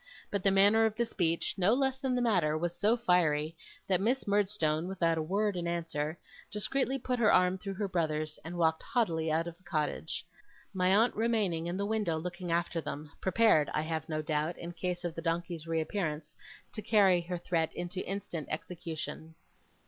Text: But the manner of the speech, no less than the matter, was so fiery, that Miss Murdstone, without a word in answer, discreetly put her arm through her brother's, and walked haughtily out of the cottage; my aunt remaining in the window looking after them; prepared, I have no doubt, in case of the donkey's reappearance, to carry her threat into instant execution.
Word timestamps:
But 0.31 0.41
the 0.41 0.49
manner 0.49 0.85
of 0.87 0.95
the 0.95 1.05
speech, 1.05 1.53
no 1.59 1.75
less 1.75 1.99
than 1.99 2.15
the 2.15 2.23
matter, 2.23 2.57
was 2.57 2.75
so 2.75 2.97
fiery, 2.97 3.55
that 3.87 4.01
Miss 4.01 4.25
Murdstone, 4.25 4.87
without 4.87 5.15
a 5.19 5.21
word 5.21 5.55
in 5.55 5.67
answer, 5.67 6.17
discreetly 6.49 6.97
put 6.97 7.19
her 7.19 7.31
arm 7.31 7.59
through 7.59 7.75
her 7.75 7.87
brother's, 7.87 8.39
and 8.43 8.57
walked 8.57 8.81
haughtily 8.81 9.31
out 9.31 9.45
of 9.45 9.57
the 9.57 9.63
cottage; 9.63 10.25
my 10.73 10.87
aunt 10.95 11.13
remaining 11.15 11.67
in 11.67 11.77
the 11.77 11.85
window 11.85 12.17
looking 12.17 12.51
after 12.51 12.81
them; 12.81 13.11
prepared, 13.21 13.69
I 13.75 13.81
have 13.81 14.09
no 14.09 14.23
doubt, 14.23 14.57
in 14.57 14.71
case 14.71 15.03
of 15.05 15.13
the 15.13 15.21
donkey's 15.21 15.67
reappearance, 15.67 16.35
to 16.73 16.81
carry 16.81 17.21
her 17.21 17.37
threat 17.37 17.71
into 17.75 18.03
instant 18.09 18.47
execution. 18.49 19.35